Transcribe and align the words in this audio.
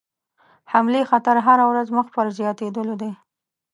حملې 0.71 1.01
خطر 1.09 1.35
هره 1.47 1.65
ورځ 1.71 1.87
مخ 1.97 2.07
پر 2.15 2.25
زیاتېدلو 2.37 2.93
دی. 3.01 3.11